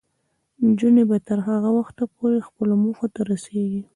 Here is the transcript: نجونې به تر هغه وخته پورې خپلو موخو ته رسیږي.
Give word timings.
نجونې 0.67 1.03
به 1.09 1.17
تر 1.27 1.39
هغه 1.47 1.69
وخته 1.79 2.03
پورې 2.15 2.39
خپلو 2.47 2.73
موخو 2.83 3.07
ته 3.13 3.21
رسیږي. 3.31 3.81